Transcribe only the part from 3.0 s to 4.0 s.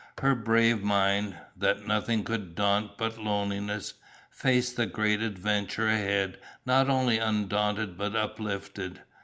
loneliness,